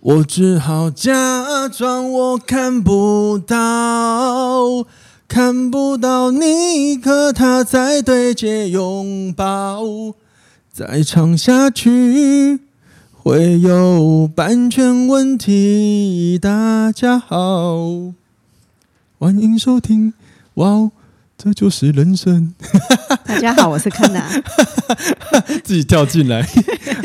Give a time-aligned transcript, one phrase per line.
[0.00, 4.86] 我只好假装我看不到，
[5.26, 9.82] 看不到你和他在对街拥抱，
[10.72, 12.60] 再唱下去
[13.10, 16.38] 会有版权问题。
[16.40, 18.12] 大家好，
[19.18, 20.12] 欢迎收听，
[20.54, 20.92] 哇，
[21.36, 22.54] 这就是人生。
[23.24, 24.30] 大家好，我是康娜，
[25.64, 26.48] 自己跳进来，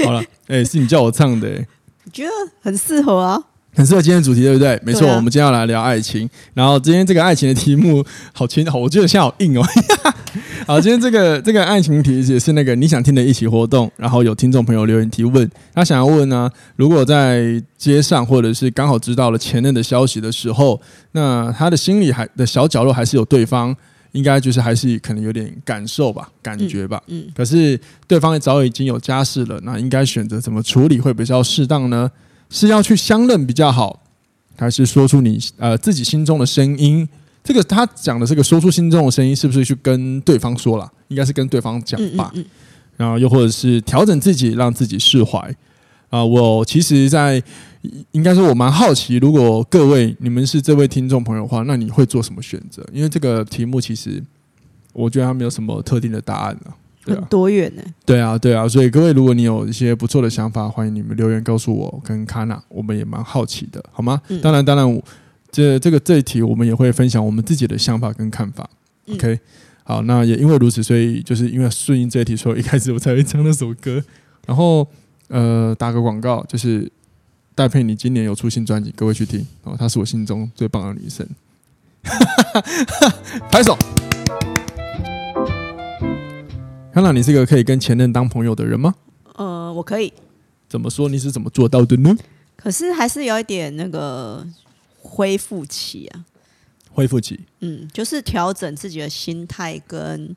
[0.05, 1.67] 好了，哎、欸，是你叫我唱的、欸。
[2.13, 2.31] 觉得
[2.61, 3.41] 很适合啊，
[3.75, 4.79] 很适合今天的主题，对不对？
[4.85, 6.29] 没错，啊、我们今天要来聊爱情。
[6.53, 9.65] 然后今天这个爱情的题目好轻，好，我觉得现在好硬哦。
[10.67, 13.91] 好，今天这个这个爱情题也是那个你想听的一起活动。
[13.97, 20.79] 然后有听众朋友留言提问，他想要问呢、啊，如果在街上或者是刚好知道了前任的消息的时候，
[21.13, 23.75] 那他的心里还的小角落还是有对方。
[24.13, 27.03] 应该就是还是可能有点感受吧，感觉吧。
[27.07, 27.25] 嗯。
[27.27, 32.09] 嗯，可是对方也早已经有家室了，那应该选择怎么处理会比较适当呢？
[32.49, 34.01] 是要去相认比较好，
[34.57, 37.07] 还是说出你呃自己心中的声音？
[37.43, 40.89] 这个他讲的这个说出心中的声音，是不是去跟对方说了？
[41.09, 42.31] 应该是跟对方讲吧。
[42.35, 42.45] 嗯嗯嗯。
[42.95, 45.53] 然后又或者是调整自己，让自己释怀。
[46.13, 47.41] 啊，我其实，在
[48.11, 52.87] 应该说，我蛮好奇，如果各位你们是这位听众朋友的话，那你会做什么选择？
[52.93, 54.23] 因为这个题目其实，
[54.93, 57.81] 我觉得它没有什么特定的答案了，对啊，很多元呢。
[58.05, 64.21] 对啊，对啊，所以各位，如果你有一些不错的想法，欢迎你们留言告诉我跟卡娜，我们也蛮好奇的，好吗？
[64.27, 65.01] 嗯、当然，当然，
[65.51, 68.69] 这这个这一题我们也会分享我们自己的想法跟看法。
[69.07, 69.39] 嗯、OK，
[69.83, 73.99] 好，那也因为如此，所以就是因为顺应这一题，所以一开始我才会唱那首歌，
[74.45, 74.87] 然后。
[75.29, 76.91] 呃，打个广告，就是
[77.55, 79.75] 戴佩妮今年有出新专辑，各位去听哦。
[79.77, 81.27] 她是我心中最棒的女生，
[83.49, 83.77] 拍手。
[86.93, 88.93] 康娜，你是个可以跟前任当朋友的人吗？
[89.35, 90.13] 呃，我可以。
[90.67, 91.09] 怎么说？
[91.09, 92.15] 你是怎么做到的呢？
[92.55, 94.45] 可是还是有一点那个
[95.01, 96.25] 恢复期啊。
[96.91, 97.39] 恢复期。
[97.61, 100.35] 嗯，就是调整自己的心态跟。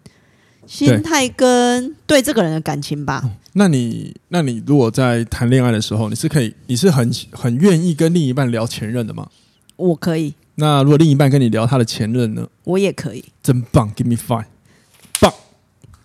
[0.66, 3.22] 心态跟对这个人的感情吧。
[3.52, 9.28] 那你，那你如果在谈恋爱的时候，你是可以，你是很很愿意跟另一半聊前任的吗？
[9.76, 10.34] 我可以。
[10.56, 12.46] 那如果另一半跟你聊他的前任呢？
[12.64, 13.24] 我也可以。
[13.42, 14.46] 真棒，Give me five，
[15.20, 15.32] 棒。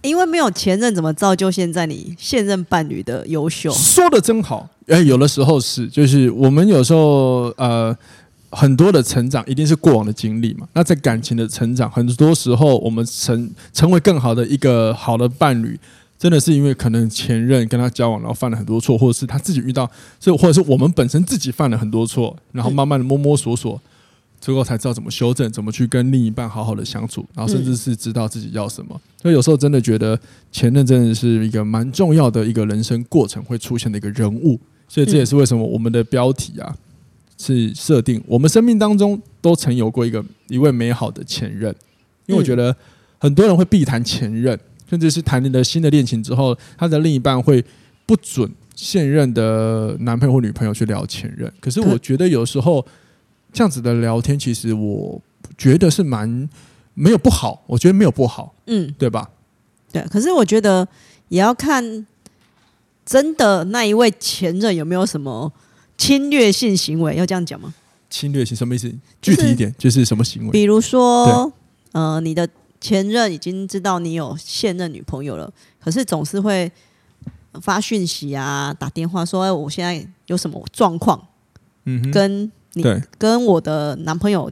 [0.01, 3.71] 因为没有前任，怎么造就现在你现任伴侣的优秀？
[3.71, 4.69] 说的真好。
[4.87, 7.97] 哎，有的时候是，就是我们有时候呃。
[8.51, 10.67] 很多的成长一定是过往的经历嘛？
[10.73, 15.79] 那在感情的成长，很多时候我们成成为更好的一个好的伴侣，
[16.19, 23.81] 真的是因为可能前任跟他交往，然后犯了很多错，或者是他自己遇到，所以或者是我们本身自己犯了很多错，然后慢慢的摸摸索索，
[24.41, 28.99] 最后才知道怎么修正，怎么去跟另一半好好的相处，然后甚至是知道自己要什么。
[29.21, 30.19] 所以有时候真的觉得
[30.51, 34.59] 前任真的是一个蛮重要的一个人生过程会出现的一个人物，
[34.89, 36.75] 所以这也是为什么我们的标题啊。
[37.43, 41.75] 是设定，我们生命当中都曾有过一个一位美好的前任，
[42.27, 42.75] 因为我觉得
[43.17, 47.65] 很多人会避谈前任，甚至是谈了新的恋情之后，他的另一半会
[48.05, 51.51] 不准现任的男朋友或女朋友去聊前任。
[51.59, 52.85] 可是我觉得有时候
[53.51, 55.19] 这样子的聊天，其实我
[55.57, 56.47] 觉得是蛮
[56.93, 59.27] 没有不好，我觉得没有不好，嗯，对吧？
[59.91, 60.87] 对，可是我觉得
[61.29, 62.05] 也要看
[63.03, 65.51] 真的那一位前任有没有什么。
[66.01, 67.71] 侵略性行为要这样讲吗？
[68.09, 68.91] 侵略性什么意思？
[69.21, 70.51] 具体一点，就是、就是什么行为？
[70.51, 71.53] 比如说，
[71.91, 76.71] 呃，你的前任已经知道你有现任女朋友了，可是总是会
[77.61, 81.23] 发讯息啊、打电话说：“哎，我现在有什么状况？”
[81.85, 82.83] 嗯哼，跟你
[83.19, 84.51] 跟我的男朋友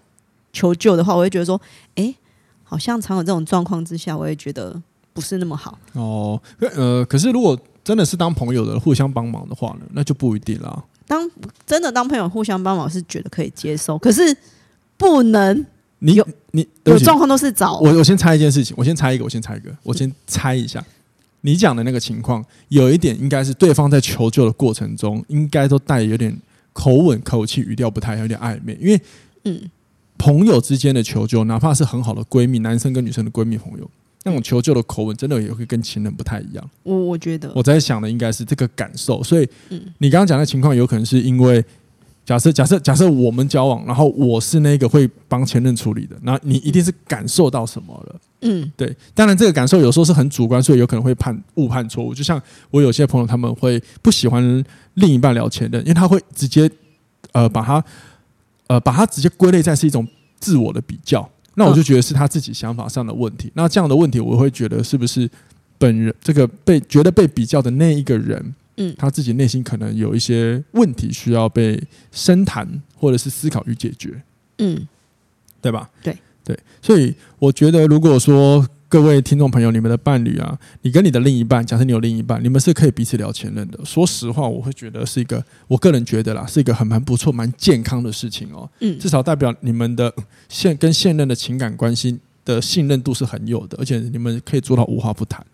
[0.54, 1.60] 求救的话，我会觉得说
[1.96, 2.14] ：“哎，
[2.64, 4.80] 好像常有这种状况之下，我也觉得
[5.14, 6.40] 不是那么好。”哦，
[6.76, 10.86] 呃，可是如果真的是当朋友的，互相帮忙的话呢，那就不一定了。
[11.10, 11.28] 当
[11.66, 14.22] 真的当朋友互相帮忙是觉得可以接受，可是
[14.96, 15.66] 不能
[15.98, 17.92] 你有你有状况都是找我。
[17.92, 20.86] 我先猜一件事情，我先猜一个，我先猜一个，我先猜一下。
[21.42, 26.40] 你讲的那个情况，有一点应该是对方在求救的过程中，应该都带有点
[26.74, 29.02] 口吻、口气、语调不太有点暧昧，因为
[29.46, 29.60] 嗯，
[30.18, 33.90] 朋友之间的求救，哪怕是很好的闺蜜，男生跟女生的闺蜜朋友。
[34.30, 36.70] 那种求救的口吻，真的也会跟情人不太一样。
[36.84, 39.24] 我我觉得，我在想的应该是这个感受。
[39.24, 39.50] 所以，
[39.98, 41.64] 你刚刚讲的情况，有可能是因为
[42.26, 48.16] 假设假设假设我们交往，然后我是那个会帮前任处理的，那你一定是感受到什么了？
[48.42, 48.96] 嗯，对。
[49.14, 52.14] 当然，这个感受有时候是很主观，所以有可能会判误判错误。
[52.14, 56.70] 就像我有些朋友，他们会不喜欢另一半聊前任，因为他会直接
[57.32, 57.84] 呃把他
[58.68, 60.08] 呃把他直接归类在是一种
[60.40, 61.28] 自我的比较。
[61.56, 63.48] 那我就觉得是他自己想法上的问题。
[63.50, 65.30] 哦、那这样的问题，我会觉得是不是
[65.78, 68.56] 本人这个被觉得被比较的那一个人？
[68.78, 71.82] 嗯，他自己内心可能有一些问题需要被
[72.12, 72.66] 深谈，
[72.96, 74.22] 或者是思考与解决。
[74.60, 74.88] 嗯，
[75.62, 75.90] 对吧？
[76.02, 83.80] 对对，所以我觉得，如果说各位听众朋友，你们的伴侣啊，你跟你的另一半，假设你有另一半，你们是可以彼此聊前任的。
[83.86, 88.68] 说实话，我会觉得是一个，我个人觉得啦，是一个很蛮不错、蛮健康的事情哦。
[88.80, 90.12] 嗯，至少代表你们的
[90.50, 95.46] 现跟现任的情感关系的信任度是很有的，而且你们可以做到无话不谈。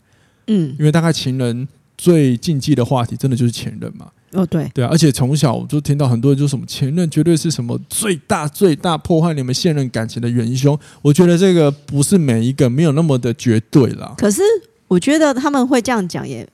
[0.48, 1.68] 嗯，因为大概情人。
[1.98, 4.12] 最禁忌的话题，真的就是前任嘛？
[4.32, 10.78] 哦，对，对啊，而且从小我就听到很多人说什么前任绝对是什么最大最大破坏你们现任感情的元凶。
[11.02, 14.14] 我觉得这个不是每一个没有那么的绝对啦。
[14.18, 14.42] 可是
[14.88, 16.46] 我觉得他们会这样讲，也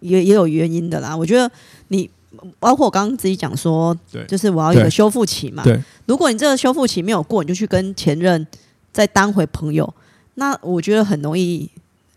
[0.00, 1.16] 也也有原因的啦。
[1.16, 1.48] 我觉得
[1.88, 2.10] 你
[2.58, 5.62] 包括我刚刚自己讲说，对，就是我要一个修复期嘛。
[5.62, 8.44] 对，如果你这个修复期没有过，你就去跟前任
[8.92, 9.94] 再当回朋友，
[10.34, 11.70] 那我觉得很容易，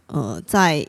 [0.08, 0.88] 呃，在。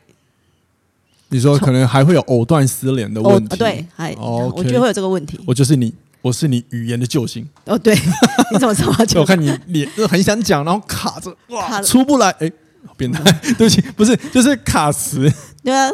[1.33, 5.39] 你说可能还会有藕断丝连的问题，对，还，我觉得会有这个问题。
[5.47, 5.91] 我就是你，
[6.21, 7.43] 我是你语言的救星。
[7.65, 7.95] 哦，对，
[8.53, 9.19] 你怎么知道？
[9.19, 12.29] 我看你脸就很想讲，然后卡着，哇，出不来。
[12.37, 12.51] 哎，
[12.95, 13.23] 变态，
[13.57, 15.27] 对不起，不是，就是卡词。
[15.63, 15.89] 对啊，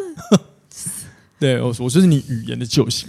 [1.38, 3.08] 对我，我就是你语言的救星。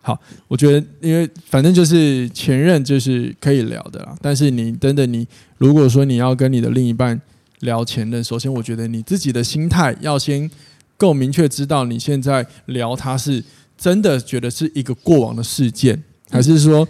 [0.00, 4.14] 好，我觉得，因为反正就是前任就是可以聊的啦。
[4.22, 5.26] 但是你等等，你
[5.58, 7.20] 如果说你要跟你的另一半
[7.62, 10.48] 聊前任，首先我觉得你自己的心态要先。
[10.96, 13.42] 够明确知道你现在聊他是
[13.76, 16.86] 真的觉得是一个过往的事件，还是说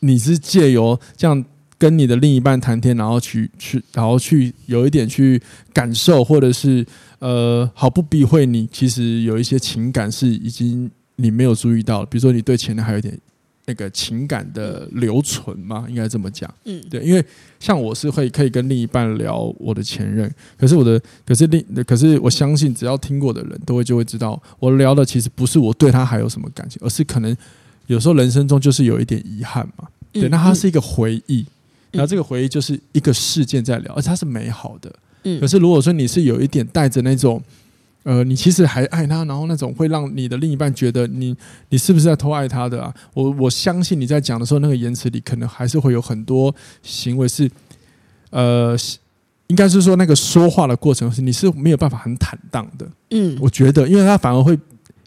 [0.00, 1.44] 你是借由这样
[1.78, 5.40] 跟你的另一半谈天，然后去去然后去有一点去
[5.72, 6.86] 感受，或者是
[7.18, 13.18] 呃毫不避讳你其实有一些情感是已经你没有注意到，比如说你对前任还有一点。
[13.64, 16.52] 那个情感的留存嘛，应该这么讲。
[16.64, 17.24] 嗯，对，因为
[17.60, 27.36] 像我是会可以跟另一半聊我的前任，可是我的，可是另，可是我相信只要听过的人都会就会知道，我聊的其实不是我对他还有什么感情，而是可能
[27.86, 29.88] 有时候人生中就是有一点遗憾嘛。
[30.12, 31.46] 对，那它是一个回忆，
[31.90, 34.92] 然后这个回忆就是一个事件在聊，而且它是美好的。
[35.24, 37.42] 嗯，可是如果说你是有一点带着那种。
[38.04, 41.36] 呃，你其实还爱他，然后那种会让你的另一半觉得你
[41.68, 42.92] 你是不是在偷爱他的啊？
[43.14, 47.50] 我我相信你在讲的时候，那个言辞里可能还是会有很多行为是，
[48.30, 48.76] 呃，
[49.46, 52.88] 应该是说那个说话的过程是你是没有办法很坦荡的。
[53.10, 54.58] 嗯，我觉得，因为他反而会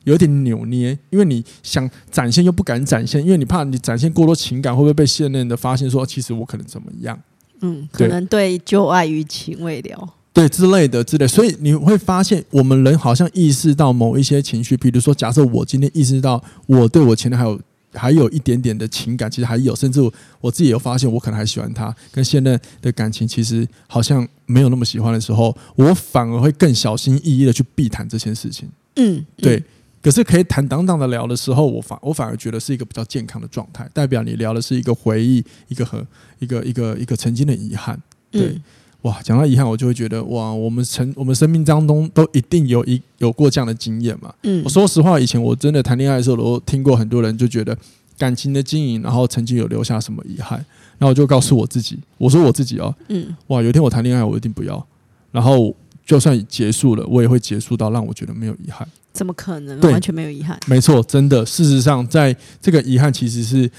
[0.06, 7.20] 有点扭捏，因为你想展现又不敢展现，因为你怕你展现过多情感会不会被现任的发现说，其实我可能怎么样？
[7.62, 10.14] 嗯，可能对旧爱余情未了。
[10.36, 17.62] 对之类的之类，所以你会发现，我们人好像意识到某一些情绪，比如说，假设我今天意识到我对我前任还有
[17.94, 28.68] 还有一点点的情感，其实还有，甚至我，我自己有发现，我可能还喜欢他，跟现任的感情其实好像没有那么喜欢的时候，我反而会更小心翼翼的去避谈这件事情。
[28.98, 29.64] 嗯，对。
[30.02, 36.06] 可是可以坦荡荡的聊的时候，我反我反而觉得是一个比较健康的状态，代表你聊的是一个回忆，一个和
[36.40, 37.98] 一个一个一个曾经的遗憾。
[38.30, 38.48] 对。
[38.48, 38.62] 嗯
[39.06, 44.34] 哇，讲到遗憾，我就会觉得哇，我们成我们生命当中都一定有一有过这样的经验嘛。
[44.42, 47.78] 嗯，我说实话，以前我真的谈恋爱的时候，我听过很多人就觉得
[48.18, 50.58] 感情的经营，然后曾经有留下什么遗憾，
[50.98, 54.84] 然后我就告诉我自己，我说我自己哦，嗯，哇，有一天我谈恋爱，我一定不要，
[55.32, 58.88] 然后就算结束了，我也会结束到让我觉得没有遗憾。
[59.14, 59.80] 怎么可能？
[59.82, 60.60] 完全没有遗憾？
[60.66, 63.70] 没错，真的，事实上，在这个遗憾其实是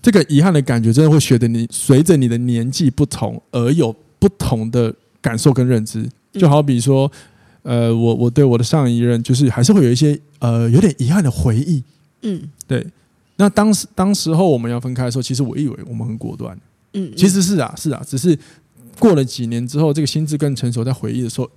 [0.00, 3.92] 这个遗憾的感觉，真的会随着你随着你的年纪不同而有。
[4.24, 7.10] 不同的感受跟认知，就好比说，
[7.60, 11.82] 呃，我我对我的上一任，就是还是会有一些呃有点遗憾的回忆。
[12.22, 12.86] 嗯，对。
[13.36, 16.58] 那当时当时候我们要分开的时候，其实我以为我们很果断。
[16.94, 18.38] 嗯，其实是啊，是啊，只是
[18.98, 21.50] 过了几年之后，这个心智更成熟，在回忆的时候，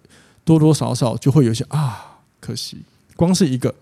[0.43, 2.79] 多多少少就会有些啊，可惜。
[3.15, 3.73] 光是一个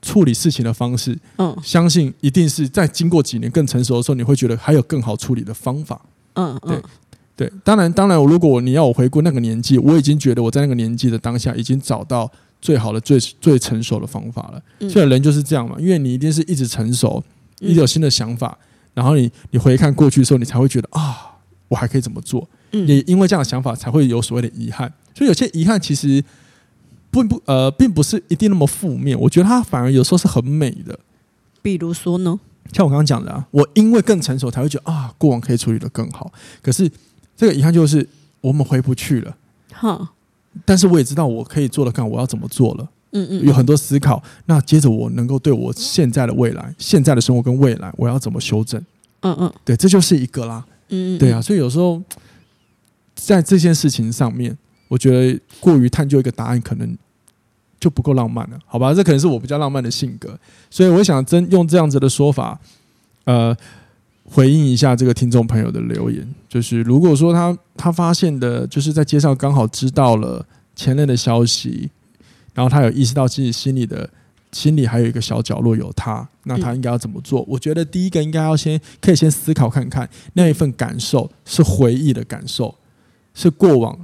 [0.00, 6.00] 处理事情的方式，嗯，相信一定是在经过几年更成熟的时候，你会觉得还有更好处理的方法。
[6.36, 6.80] 嗯，对。
[7.36, 14.62] 对，当然，当然，如果你要我回顾那个年纪，我已经觉得我在那个年纪的当下已经找到最好的、最最成熟的方法了。
[14.78, 17.22] 嗯、所以人就是这样嘛，因为你一定是一直成熟，
[17.60, 21.34] 一直有新的想法，嗯、然后你你回看过去的时候，你才会觉得啊，
[21.66, 22.48] 我还可以怎么做？
[22.70, 24.92] 嗯、也因为这样的想法，才会有所谓的遗憾。
[25.12, 26.22] 所以有些遗憾其实
[27.10, 30.96] 不不呃，并不是一定那么负面，我觉得它反而有时候是很美的。
[31.60, 32.38] 比如说呢？
[32.72, 36.32] 像我刚刚讲的啊，我因为更成熟才会觉得啊，过往可以处理的更好。
[36.62, 36.90] 可是
[37.36, 38.06] 这个遗憾就是
[38.40, 39.36] 我们回不去了。
[39.72, 40.10] 哈，
[40.64, 42.88] 但是我也知道我可以做的干，我要怎么做了。
[43.12, 44.22] 嗯嗯，有很多思考。
[44.46, 48.84] 那接着我能够对我现在的未来、现在的生活跟未来，我要怎么修正？
[49.20, 50.64] 嗯嗯，对，这就是一个啦。
[50.88, 52.02] 嗯嗯，对啊，所以有时候
[53.14, 54.56] 在这件事情上面，
[54.88, 56.96] 我觉得过于探究一个答案，可能
[57.80, 58.58] 就不够浪漫了。
[58.66, 60.38] 好吧，这可能是我比较浪漫的性格，
[60.68, 62.58] 所以我想真用这样子的说法，
[63.24, 63.56] 呃，
[64.34, 71.88] 回应一下这个听众朋友的留言，就是如果说他他发现的，就是在街上刚好知道了前任的消息。
[72.52, 74.08] 然后他有意识到自己心里的
[74.52, 77.42] 心里还有一个小角落有他，那他应该要怎么做？
[77.42, 82.72] 嗯、我觉得第一个应该要先可以先思考看看，那一份感受是回忆的感受，
[83.34, 83.96] 是过往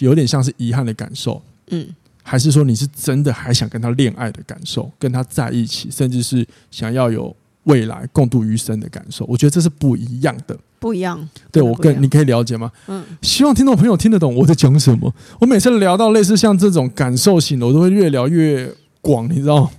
[0.00, 1.86] 有点像是遗憾的感受，嗯，
[2.22, 7.36] 还是说你是真的还想跟他恋爱的感受，跟他在一起，甚至是想要有
[7.68, 9.24] 未来共度余生的感受？
[9.28, 10.58] 我觉得这是不一样的。
[10.80, 12.70] 不一样，对我更你可以了解吗？
[12.86, 15.12] 嗯，希望听众朋友听得懂我在讲什么。
[15.40, 19.70] 我每次聊到类似像这种感受型的，我都会越聊越广，你知道吗？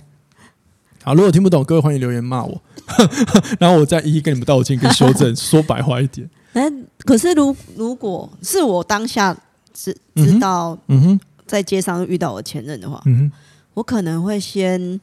[1.02, 2.60] 好， 如果听不懂，各位欢迎留言骂我，
[3.58, 5.34] 然后我再一一跟你们道歉跟修正。
[5.36, 9.34] 说白话一点，哎，可是如如果是我当下
[9.72, 13.32] 知知道，嗯哼，在街上遇到我前任的话，嗯哼，
[13.74, 15.00] 我可能会先。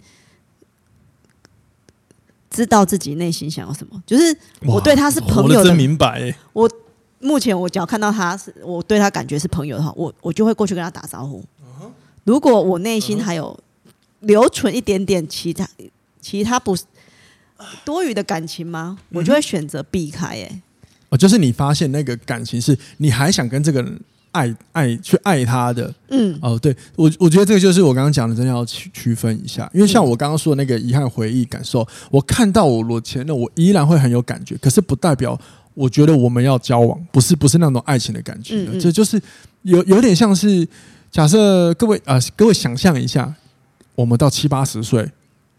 [2.58, 6.36] 知道自己内心想要什么，就是我对他是朋友的，真明白、欸。
[6.54, 6.68] 我
[7.20, 11.46] 目前我只要看到他是我对他感觉是朋友的话，我我就会过去跟他打招呼。
[12.24, 13.56] 如果我内心还有
[14.22, 15.70] 留存一点点其他
[16.20, 16.76] 其他不
[17.86, 18.98] 多余的感情吗？
[19.10, 20.42] 我就会选择避开、欸。
[20.42, 20.62] 哎，
[21.10, 24.02] 哦，就是你发现那个感情是你还想跟这个人。
[24.32, 35.40] 爱爱去爱他的，嗯，哦，对我，我觉得这个就是我刚刚讲的，真的要区区分一下，因为像我刚刚说的那个遗憾回忆感受，我看到我我前任，我依然会很有感觉，可是不代表
[35.74, 39.20] 我觉得我们要交往，不是不是那种爱情的感觉的，这就是
[39.64, 40.68] 有有点像是
[41.10, 43.34] 假设各位啊、呃，各位想象一下，
[43.96, 45.10] 我们到七八十岁，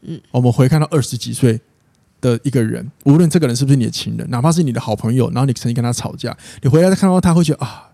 [0.03, 1.61] 嗯，我们回看到二十几岁
[2.21, 7.88] 的一个人，无论这个人是不是你的情人，哪怕是你的好朋友，然后你曾经跟他吵架，你回来再看到他，会觉得啊。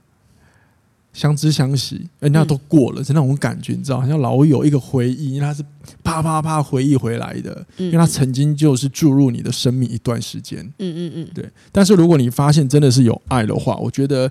[1.14, 5.64] 相知相惜，人家都过了，是那种感觉，你知道，好像老有一个回忆，因为他是
[6.02, 11.48] 啪啪啪回忆回来的，因为他曾经就是注入你的生命一段时间，嗯嗯嗯，对。
[11.70, 14.30] 但是如果你发现真的是有爱的话，我觉得，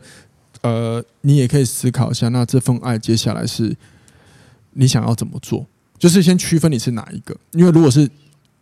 [0.61, 3.73] 呃，你也可以思考一下，那这份爱接下来是
[4.73, 5.65] 你想要怎么做？
[5.97, 8.09] 就是先区分你是哪一个，因为如果是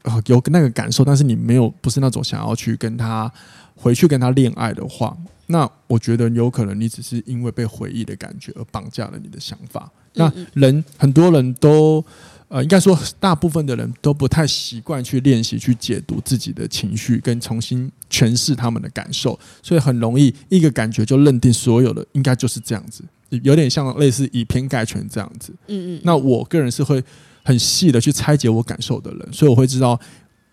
[0.04, 3.32] 呃有那个感受，但是你没有不是那种想要去跟他
[3.76, 5.18] 回去跟他恋爱的话。
[5.52, 9.92] 那我觉得有可能你只是因为被回忆的感觉而绑架了你的想法。
[10.14, 12.04] 那人很多人都
[12.48, 23.04] 呃，应该说大部分的人都不太习惯去练习去解读自己的情绪，跟重新诠释他们的感受，所以很容易一个感觉就认定所有的应该就是这样子，
[23.44, 25.54] 有点像类似以偏概全这样子。
[25.68, 26.02] 嗯嗯。
[26.04, 27.02] 那我个人是会
[27.44, 29.98] 很细的去拆解我感受的人，所以我会知道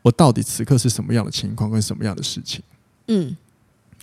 [0.02, 2.62] 我到底此刻是什么样的情况跟什么样的事情。
[3.08, 3.36] 嗯，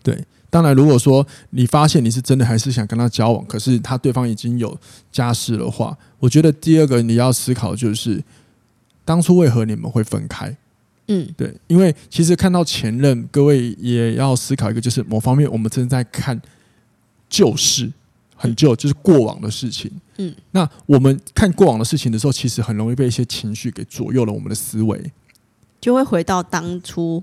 [0.06, 0.24] 对。
[0.52, 4.78] 当然，如果说你发现你是真的还是想跟他交往，可是他对方已经有
[5.12, 8.24] 家室的话，我觉得第二个你要思考就是，
[9.04, 10.56] 当初为何你们会分开？
[11.08, 16.40] 嗯，对，因为其实看到前任，各位也要思考一个，就是某方面我们正在看
[17.28, 17.92] 旧事，
[18.38, 19.92] 很旧，就是过往的事情。
[20.18, 25.12] 嗯，那我们看过往的事情的时候，其实很容易被一些情绪给左右了我们的思维，
[25.82, 27.22] 就会回到当初。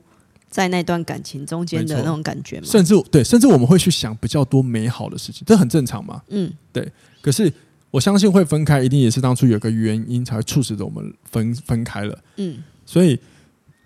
[0.52, 2.66] 在那段感情中间的那种感觉吗？
[2.66, 6.22] 甚至对，甚至我们会去想比较多美好的事情，这很正常嘛。
[6.28, 6.86] 嗯，对。
[7.22, 7.50] 可是
[7.90, 12.18] 我相信会分开，一定也是当初有个原因才促使着我们分分开了。
[12.36, 13.18] 嗯，所以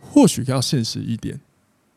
[0.00, 1.38] 或许要现实一点，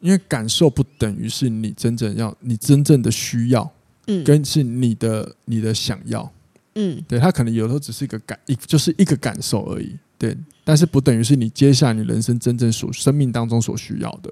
[0.02, 3.68] 因为感受不等于是你真正要、你真正的需要，
[4.06, 6.32] 嗯，跟是你的你的想要，
[6.76, 10.38] 嗯，对，他可能有时候只是一个感，一就是一个感受而已，对。
[10.64, 14.32] 但是不等于是你接下来你人生真正所生命当中所需要的。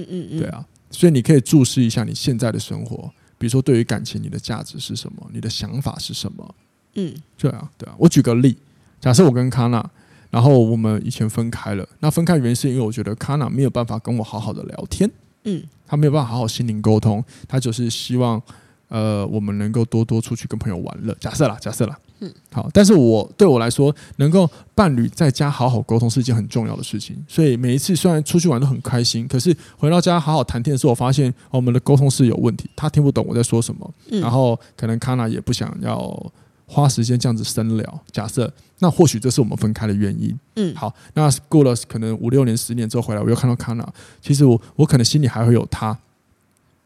[0.00, 5.30] 嗯嗯嗯，对啊，所以你可以注视一下你现在的生活，比如说对于感情，你的价值是什么？
[5.32, 6.54] 你的想法是什么？
[6.94, 7.94] 嗯，对啊，对啊。
[7.98, 8.56] 我举个例，
[9.00, 9.90] 假设我跟卡娜，
[10.30, 15.10] 然后我们以前分开了，那分开原因是因为我觉得卡娜没有办法跟我好好的聊天，
[15.44, 18.40] 嗯，他没有办法好好心灵沟通，他就是希望。
[18.88, 21.16] 呃，我们能够多多出去跟朋友玩乐。
[21.18, 22.70] 假设啦，假设啦，嗯，好。
[22.72, 27.16] 但是我对我来说，能够伴侣在家好好沟通是一件很重要的事情。
[27.28, 32.70] 所以每一次虽然出去玩都很开心，可是回到家好好谈天的时候，我发现我们的沟通是有问题。
[32.74, 36.32] 他听不懂我在说什么，然后可能康娜也不想要
[36.66, 38.00] 花时间这样子深聊。
[38.10, 40.38] 假设，那或许这是我们分开的原因。
[40.56, 45.98] 嗯，好，那过了可能五六年、十年之后回来，我又看到康纳，其实我我可能心里还会有他。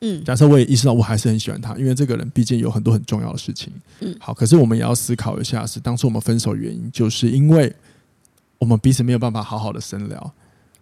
[0.00, 3.72] 嗯，假设我也意识到我还是很喜欢他，因为这个人毕竟有很多很重要的事情。
[4.00, 7.74] 嗯，好，可是我们也要思考一下，是当初我们分手原因，就是因为
[8.58, 10.34] 我们彼此没有办法好好的深聊。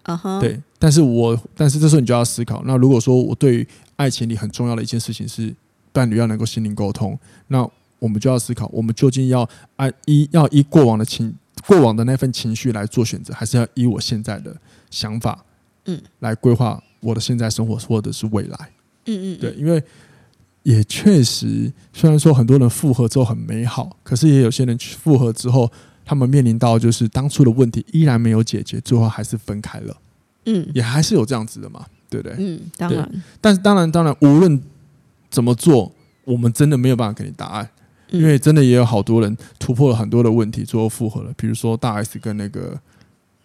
[0.03, 5.55] 啊哈，对，但是我但是这时候你就要思考，那如果说我对于爱情里很重要的一件事情是
[5.93, 7.19] 伴侣要能够心灵沟通，
[7.49, 7.67] 那
[8.01, 11.35] 我们就要思考，我们究竟要按依要依过往的情
[11.67, 14.55] 过往的那份情绪来做选择，还是要依我现在的
[14.91, 15.43] 想法，
[15.87, 18.71] 嗯，来规划我的现在生活或者是未来。
[19.07, 19.83] 嗯嗯，对，因为
[20.63, 25.71] 也确实，虽然说很多人复合之后很美好，可是也有些人复合之后，
[26.05, 29.97] 他们面临到就是当初的问题依然没有解决，最后还是分开了。
[30.47, 32.37] 嗯，也还是有这样子的嘛，对不对？
[32.39, 33.23] 嗯，当然。
[33.41, 34.63] 但是当然，当然，无论
[35.31, 35.91] 怎么做，
[36.25, 37.69] 我们真的没有办法给你答案，
[38.11, 41.33] 嗯、因为真的也有好多人突破了很多的问题，最后复合了。
[41.37, 42.79] 比如说大 S 跟那个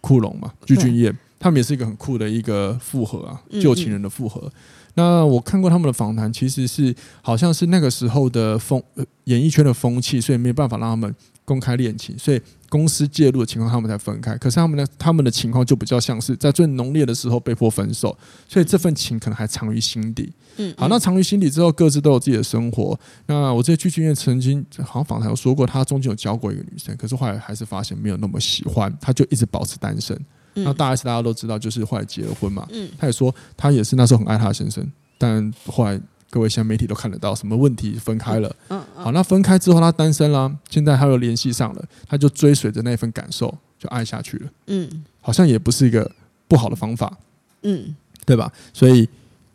[0.00, 4.40] 库龙嘛，具俊曄，他们也是一个很酷的一个复合啊，旧情人的复合。
[4.44, 4.52] 嗯嗯
[4.94, 14.36] 那我看过他们的访谈，其实是好像是那个时候的风，呃，演艺圈的风气，所以没有办法让他们公开恋情，所以公司介入的情况，他们才分开。
[14.36, 18.16] 可是他们的他们的情况就比较像是在最浓烈的时候被迫分手，
[18.48, 20.32] 所以这份情可能还藏于心底。
[20.56, 22.98] 嗯，好，那藏于心底之后，各自都有自己的生活。
[23.26, 30.20] 那我这剧剧院曾经好像访谈有说过，他中间有交过一个女生，可是后来还是发现没有那么喜欢，他就一直保持单身。
[30.54, 32.66] 那大 S 大家都知道，就是后来结了婚嘛。
[32.70, 34.86] 嗯，他也说他也是那时候很爱他的先生，
[35.18, 38.54] 但后来各位现在媒体都看得到什么问题分开了。
[38.68, 44.50] 嗯，好，那分开之后他单身啦，现在他又联系上了，他就追随着那份感受就爱下去了。
[44.66, 46.10] 嗯，好像也不是一个
[46.46, 47.16] 不好的方法。
[47.62, 48.52] 嗯，对吧？
[48.72, 49.08] 所以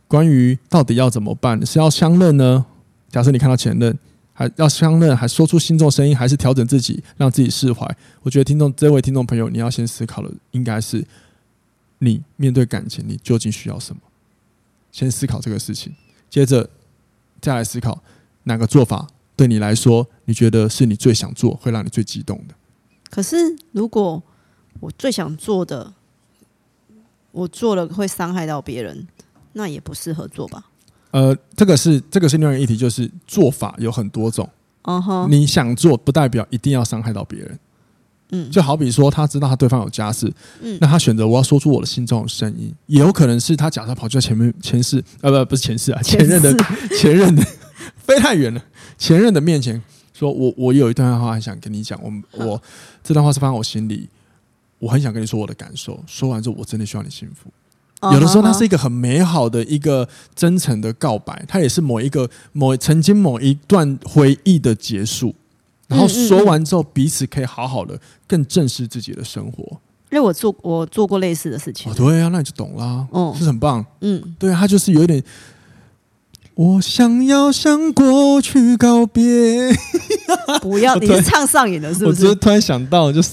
[0.08, 2.66] 关于到底要怎么办，是要相认呢？
[3.10, 3.98] 假设你看到前任。
[4.38, 7.89] 还要相认，还说出心中声音，还是调整自己，让自己释怀？
[8.22, 11.08] 我觉得听众这位听众朋友，你要先思考的应该是，
[12.00, 14.01] 你面对感情，你究竟需要什么？
[14.92, 15.96] 先思考这个事情，
[16.30, 16.70] 接着
[17.39, 18.04] 再来思考
[18.44, 22.53] 哪个做法对你来说，你觉得是你最想做，会让你最激动的。
[23.10, 24.22] 可是，如果
[24.81, 25.94] 我最想做的，
[27.31, 29.07] 我做了会伤害到别人，
[29.53, 30.66] 那也不适合做吧？
[31.16, 34.50] 呃，这个是这个是另外一个议题，就是做法有很多种。
[34.84, 35.30] Uh huh.
[35.30, 37.58] 你想做，不代表一定要伤害到别人。
[38.32, 40.30] 嗯，就好比说，他知道他对方有家室，
[40.62, 46.54] 嗯，那他选择我要说出我的心中的声音，也有可能是他假设跑去前面前世，呃，不，不是前世啊，前任的
[47.00, 47.42] 前任的
[47.98, 48.62] 飞太远了，
[48.98, 49.82] 前任的面前
[50.14, 52.12] 说，我我有一段话很想跟你讲，我
[52.46, 52.62] 我
[53.01, 54.10] 这段话是放在我心里，
[54.80, 57.50] 我很想跟你说我的感受，说完之后，我真的希望你幸福。
[58.13, 65.33] 有的时候，它是一个很美好的一个真诚的告白，它也是某一个某曾经某一段回忆的结束。
[65.87, 69.63] 然后说完之后，彼此可以好好的更正视自己的生活。
[70.11, 75.22] 因为我做我做过类似的事情，哦，对啊，那你就懂啦，哦，是很棒，嗯，对啊，他就是有一点，
[76.53, 79.70] 我想要向过去告别，
[80.61, 82.27] 不要，你是唱上瘾了是不是？
[82.27, 83.31] 我突然想到，就是。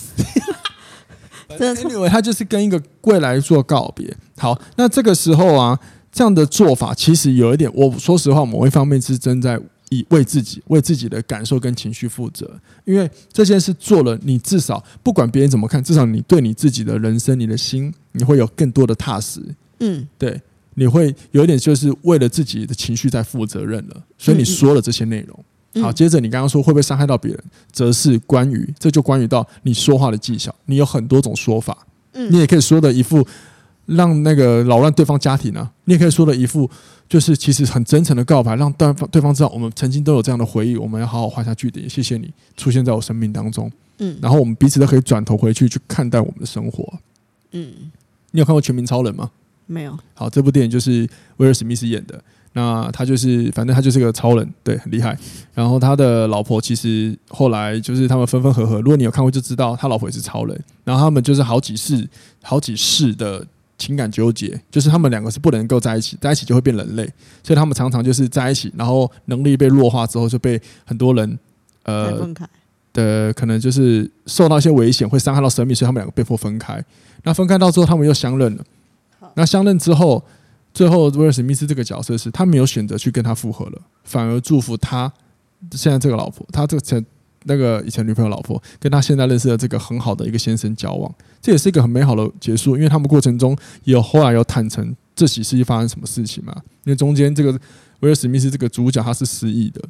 [1.58, 4.16] 真的，因为他就是跟一个未来做告别。
[4.42, 5.78] 好，那这个时候啊，
[6.10, 9.56] 这样的做法其实有一点，我说实话，某一方面是正在
[9.90, 12.50] 以为自己、为自己的感受跟情绪负责。
[12.84, 19.40] 因为这件事做了，你至少不管别人怎么看，至少你对你自己的人生、你的心，你会有更多的踏实。
[19.78, 20.42] 嗯，对，
[20.74, 24.02] 你会有一点就是为了自己的情绪在负责任了。
[24.18, 25.38] 所以你说了这些内容。
[25.80, 33.24] 好，接着你刚刚说会不会伤害到别人，则是关于这就关于到你说话的技巧，你有很多种说法，嗯，你也可以说的一副
[33.86, 36.70] 让那个扰乱对方家庭啊，你也可以说的一副
[37.08, 46.92] 就是其实很真诚的告白，让对方对方知道我们曾经都有这样的回忆，我们要好好画下句点，谢谢你出现在我生命当中，嗯，然后我们彼此都可以转头回去去看待我们的生活，
[47.52, 47.90] 嗯，
[48.30, 49.30] 你有看过《全民超人》吗？
[49.66, 49.98] 没有。
[50.14, 52.22] 好，这部电影就是威尔史密斯演的。
[52.54, 55.16] 那他就是，反正他就是个超人，对，很厉害。
[55.54, 58.78] 然后他的老婆其实后来就是他们分分合合。
[58.82, 60.62] 如果你有看过，就知道他老婆也是超人。
[60.84, 62.06] 然后他们就是好几世、
[62.42, 63.46] 好几世的
[63.82, 67.04] 情感纠结，就是他们两个是不能够在一起，在一起就会变人类。
[67.42, 71.38] 所以他们常常就是在一起，然后能力被弱化之后，就被很多人
[71.84, 72.26] 呃
[72.92, 76.84] 的可能就是受到一些危险，会伤害到生命，所以他们两个被迫分开。
[77.24, 78.64] 那分开到之后，他们又相认了。
[79.34, 80.22] 那相认之后。
[80.74, 85.12] 最后，威尔史密斯这个角色是他没有选择去跟他复合了，反而祝福他
[85.72, 87.04] 现在这个老婆，他这个前
[87.44, 92.76] 那个以前女朋友老婆，跟他现在认识的这个很好的一个先生交往，这也是一个很美好的结束。
[92.76, 96.54] 因为他们过程中也有后来有坦诚这起事情发生什么事情嘛？
[96.84, 97.52] 因为中间这个
[98.00, 99.80] 威尔史密斯这个主角他是失忆的，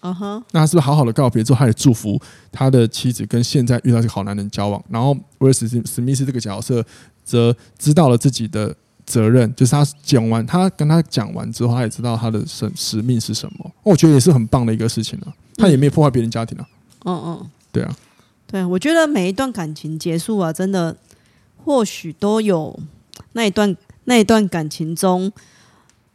[0.00, 4.82] 啊哈，那他是不是好好的告别之后，他也祝福他的妻子跟现在遇到这个好男人交往？
[4.88, 6.84] 然后威尔史史密斯这个角色
[7.24, 13.70] 则知道了自己的责任，就是他讲完，他跟他讲完之后，他也知道他的使使命是什么。
[13.82, 16.66] 我觉得也是很棒的一个事情啊，他也没有破坏别人家庭啊。
[17.04, 17.96] 嗯嗯，对啊，
[18.46, 20.96] 对，我觉得每一段感情结束啊，真的
[21.56, 22.78] 或许都有
[23.32, 25.32] 那一段那一段感情中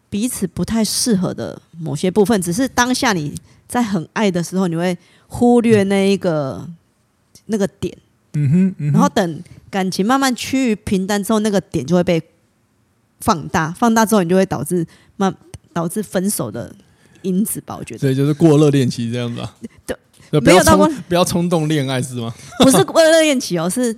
[0.10, 3.36] 彼此不太适合的某些部分，只是当下你。
[3.66, 6.70] 在很爱的时候，你会忽略那一个
[7.48, 7.98] 那个点，
[8.34, 12.22] 嗯哼，嗯哼，然后等感情慢慢趋于平淡之后，那个点就会被
[13.22, 15.36] 放大，放大之后，你就会导致慢
[15.72, 16.76] 导致分手的
[17.24, 17.76] 因子吧？
[17.80, 19.56] 我觉得，所以就是过热恋期这样子啊？
[19.88, 19.98] 对，
[20.42, 22.34] 没有到过，不要冲动恋爱是吗？
[22.60, 23.96] 不是过热恋期哦，是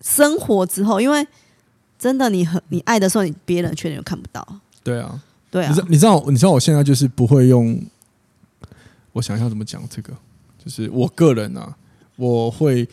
[0.00, 1.26] 生活之后，因为
[1.98, 4.46] 真的你很你爱的时候，你别人却又看不到。
[4.82, 7.80] 对啊，对啊，你知你知道你知道我现在就是不会用。
[9.12, 10.12] 我想一下怎么讲这个，
[10.64, 11.74] 就是我个人啊，
[12.14, 12.88] 我会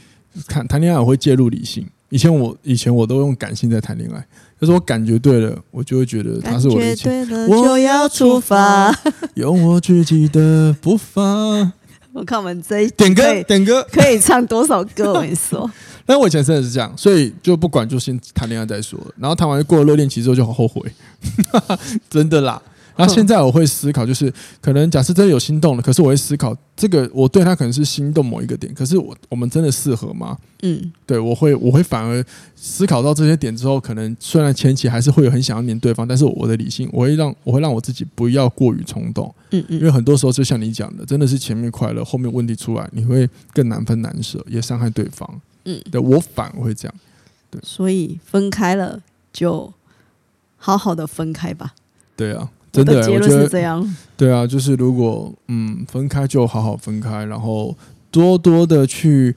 [0.47, 1.87] 看谈恋爱，我会介入理性。
[2.09, 4.25] 以前我以前我都用感性在谈恋爱，
[4.59, 8.91] 就是我感觉对了，我就会觉得他是我的对了，就要出发，
[9.35, 11.73] 用我自己的步伐。
[12.15, 15.11] 我看我们这一点歌点歌可以唱多少歌？
[15.11, 15.69] 我跟你说，
[16.07, 18.97] 但我以前真的是这样，所以就不管，就先谈恋爱再说。
[19.17, 20.81] 然后谈完过了热恋期之后，就好后悔，
[22.09, 22.61] 真的啦。
[22.95, 24.31] 然后现在我会思考，就是
[24.61, 30.37] 可能假设真的有心动了，可是我会思考这个我对他可能是心动某一个点，可是我我们真的适合吗？
[30.61, 32.23] 嗯，对，我会我会反而
[32.55, 45.41] 思考到这些点之后，可能虽然前期还是会有很想要黏对方，但是我的理性我会让我会让我自己不要过于冲动，嗯嗯，因为很多时候就像你讲的，真的是前面快乐，后面问题出来，你会更难分难舍，也伤害对方。
[45.65, 46.95] 嗯，对我反而会这样，
[47.51, 49.01] 对，所以分开了
[49.33, 49.73] 就
[50.55, 51.73] 好好的分开吧。
[52.15, 52.49] 对啊。
[52.83, 53.95] 真的，结论是这样。
[54.17, 57.75] 对啊，就是如果嗯分开就好好分开，然后
[58.11, 59.35] 多多的去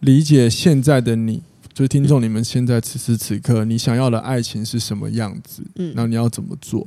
[0.00, 6.86] 理解现在的你，就是听众你们现在此时此刻你想要的爱情是什么样子，嗯，那你要怎么做？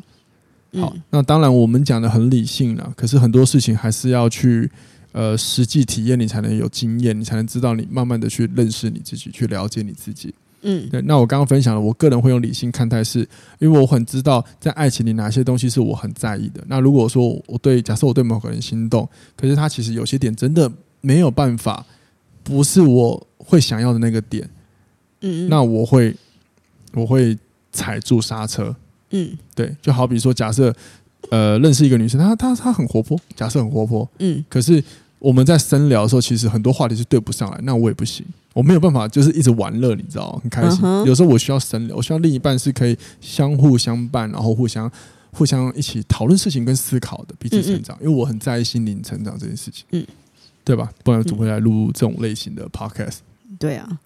[0.73, 4.69] 好，那当然我们讲的很理性了，可是很多事情还是要去
[5.11, 10.33] 呃实际体验，你才能有经验，你才能知道你慢慢的去认识你自己，去了解你自己。
[10.61, 11.01] 嗯，对。
[11.03, 13.19] 那我刚刚分享了，我个人会用理性看待，是
[13.59, 16.63] 因为我很知道在爱情里哪些东西是我很在意的。
[16.67, 21.85] 那如果说我对，假设我对某个人心动，可是他其实有些点真的没有办法，
[22.43, 24.49] 不是我会想要的那个点，
[25.21, 26.15] 嗯，那我会
[26.93, 27.37] 我会
[27.71, 28.75] 踩住刹车。
[29.11, 29.75] 嗯，对。
[29.81, 30.75] 就好比说，假设
[31.29, 34.83] 呃认识一个女生，她她她很活泼，假设很活泼，嗯，可是
[35.19, 38.25] 我们在深聊的时候，其实很多话题是对不上来，那我也不行。
[38.53, 40.79] 我没有办法，就是一直玩乐，你知道，很开心。
[40.81, 41.05] Uh huh.
[41.05, 44.91] 有时候我需要深聊，我需要另一半是可以相互相伴，然后互相
[45.31, 47.95] 互相一起讨论事情跟思考的，彼此成长。
[47.97, 50.05] 嗯嗯，因为我很在意心灵成长这件事情，嗯，
[50.63, 50.91] 对吧？
[51.03, 53.17] 不然怎么会来录这种类型的 podcast？
[53.59, 53.99] 对啊，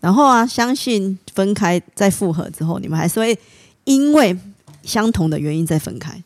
[0.00, 3.38] 然后啊，相信分开再复合之后，你们还是会
[3.84, 4.36] 因为
[4.82, 6.22] 相同的原因再分开。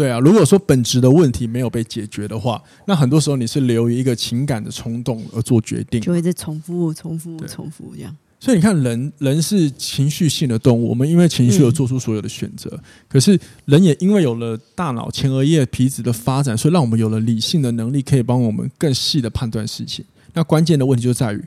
[0.00, 8.16] 对啊，如果说本质的问题没有被解决的话，那很多时候你是流于一个情感的冲动而做决定，就会在重复、重复、重复这样。
[8.38, 12.70] 所以你看人，人人是情绪性的动物，我们因为情绪而做出所有的选择。
[12.72, 20.02] 嗯、可是人也因为有了大脑前额叶皮质的发展，所以让我们有了理性的能力，可以帮我们更细的判断事情。
[20.32, 21.44] 那关键的问题就在于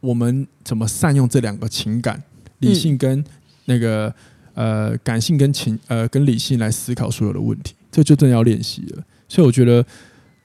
[0.00, 2.22] 我们怎么善用这两个情感，
[2.60, 3.22] 理性跟
[3.66, 4.14] 那个。
[4.56, 9.04] 呃，感性跟情呃跟理性来思考所有的问题，这就真的要练习了。
[9.28, 9.84] 所以我觉得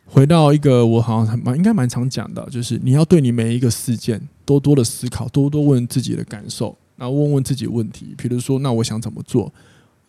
[0.06, 8.14] 回到一个我好像蛮应该蛮常讲的，就是你要对你每一个事件多多的思考，多多问自己的感受，然后问问自己问题。
[8.18, 9.50] 比如说，那我想怎么做？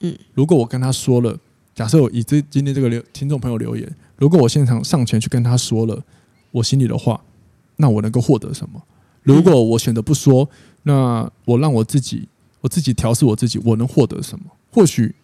[0.01, 1.39] 嗯，如果我跟他说了，
[1.73, 6.03] 假设我以这今天这个留听众朋友留言，如果我现场上前去跟他说了
[6.51, 7.23] 我心里的话，
[7.77, 8.83] 那我能够获得什么？
[9.23, 10.51] 如果我选择不说，
[10.83, 12.27] 那我让我自己。
[12.63, 14.47] 我自己调试我自己，我能获得什么？
[14.71, 15.15] 或许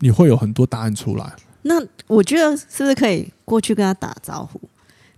[0.00, 1.32] 你会有很多答案出来。
[1.62, 4.60] 那我觉得是不是可以过去跟他打招呼？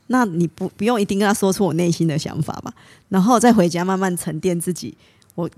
[0.06, 2.72] 那你不不用一定跟他说出我内心的想法吧？
[3.08, 4.96] 然后再回家慢慢沉淀自己，
[5.34, 5.48] 我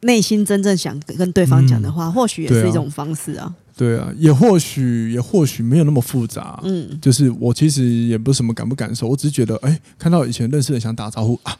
[0.00, 3.54] 内心真正想跟对方讲的话，嗯、或许也是一种方式啊。
[3.76, 6.60] 对啊，也或许也或许没有那么复杂。
[6.64, 11.56] 嗯，就是我其实也不是什么感不感受，我只是觉得，哎，看到以前认识的人想打招呼啊，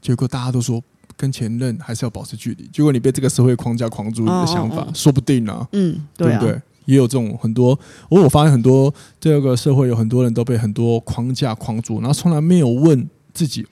[0.00, 0.82] 结果大家都说。
[1.20, 2.66] 跟前任还是要保持距离。
[2.72, 6.58] 结果你被这个社会框架框住你的想法，哦哦哦说不定啊，嗯，对，不对？
[6.86, 7.78] 也有这种很多，
[8.08, 13.66] 我我发现很多这个社会有很多人都被很多框架框住，然后从来没有问自己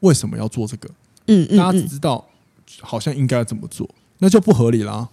[0.00, 0.88] 为什么要做这个。
[1.26, 2.24] 嗯，嗯，嗯，大家只知道
[2.80, 5.08] 好像应该怎么做，那就不合理啦。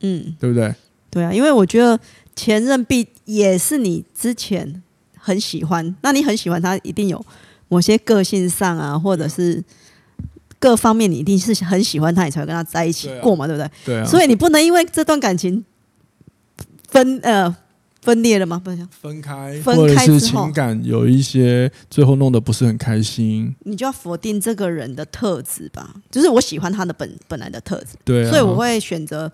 [0.00, 0.74] 嗯，对不对？
[1.10, 1.98] 对啊，因为我觉得
[2.34, 4.82] 前任必也是你之前
[5.18, 7.22] 很喜欢，那你很喜欢他，一定有
[7.68, 9.62] 某些个性上啊，或者是
[10.66, 13.70] 各方面，你一定是很喜欢他，你才会跟他在一起过嘛，对，不对？
[13.84, 14.04] 对啊。
[14.04, 15.64] 所以你不能因为这段感情
[16.88, 17.56] 分呃
[18.02, 18.60] 分裂了吗？
[18.64, 25.94] 不是分开，分开之后情感有一些最后弄得不是很开心，你就要否定这个人的特质吧。
[26.10, 29.30] 就是我喜欢他的本本来的特质，对、啊，所以我会选择。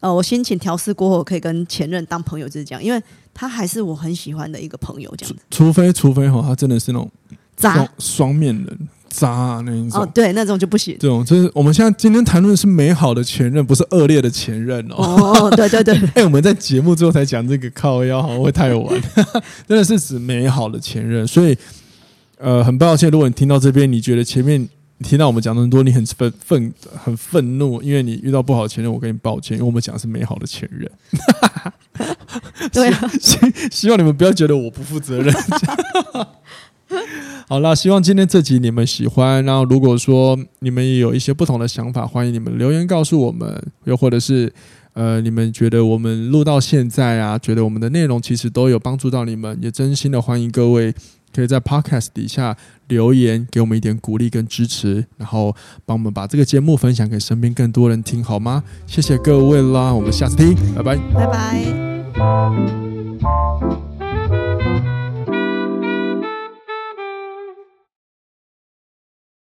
[0.00, 3.02] 呃，我心情调试过后，可以跟前任当朋友，就是这样，因为
[3.34, 5.42] 他还是我很喜欢的一个朋友，这样子。
[5.50, 7.10] 除非，除非哈，他真的是那种
[7.56, 10.02] 渣双面人，渣、啊、那一种。
[10.02, 10.96] 哦，对，那种就不行。
[11.00, 14.96] 这种就是我们现在今天谈论的是美好的前任，不是恶劣的前任哦。
[14.96, 15.94] 哦，对对对。
[16.14, 19.02] 哎、欸，我们在节目最后才讲这个靠腰，好像会太晚。
[19.66, 21.56] 真的是指美好的前任，所以
[22.38, 24.68] 呃，很抱歉，如果你听到这边，你觉得前面。
[25.00, 30.90] 你听到我们讲那么多，你很愤愤很愤怒，因为你遇到不好的前任，我跟你抱歉，因为我们讲的是美好的前任。
[32.72, 33.38] 对啊，希
[33.70, 35.32] 希望你们不要觉得我不负责任。
[37.48, 39.44] 好了，希望今天这集你们喜欢。
[39.44, 43.62] 然后如果说你们也有一些不同的想法，欢迎你们留言告诉我们。
[43.84, 44.52] 又或者是
[44.92, 50.94] 呃，你们觉得我们录到现在啊，觉得我们的内容其实都有帮助到你们，也真心的欢迎各位。
[51.30, 52.56] 可以在 Podcast 底下
[52.88, 58.64] 留言，给我们一点鼓励跟支持，然后帮我们把这个节目分享给身边更多人听，好吗？
[58.86, 62.87] 谢谢各位啦，我们下次听，拜拜，拜拜。